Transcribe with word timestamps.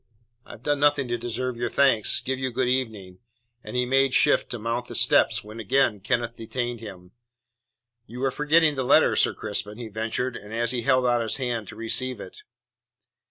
"I 0.47 0.53
have 0.53 0.63
done 0.63 0.79
nothing 0.79 1.07
to 1.09 1.17
deserve 1.19 1.57
your 1.57 1.69
thanks. 1.69 2.21
Give 2.21 2.39
you 2.39 2.49
good 2.51 2.67
evening." 2.67 3.19
And 3.63 3.75
he 3.75 3.85
made 3.85 4.15
shift 4.15 4.49
to 4.49 4.57
mount 4.57 4.87
the 4.87 4.95
steps 4.95 5.43
when 5.43 5.59
again 5.59 5.99
Kenneth 5.99 6.35
detained 6.37 6.79
him. 6.79 7.11
"You 8.07 8.23
are 8.23 8.31
forgetting 8.31 8.73
the 8.73 8.83
letter, 8.83 9.15
Sir 9.15 9.35
Crispin," 9.35 9.77
he 9.77 9.89
ventured, 9.89 10.35
and 10.35 10.51
he 10.71 10.81
held 10.81 11.05
out 11.05 11.21
his 11.21 11.35
hand 11.37 11.67
to 11.67 11.75
receive 11.75 12.19
it. 12.19 12.41